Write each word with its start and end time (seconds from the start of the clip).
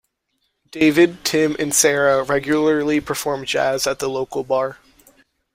David, 0.71 1.23
Tim 1.23 1.55
and 1.59 1.71
Sarah 1.71 2.23
regularly 2.23 2.99
perform 2.99 3.45
jazz 3.45 3.85
at 3.85 3.99
the 3.99 4.09
local 4.09 4.43
bar. 4.43 4.79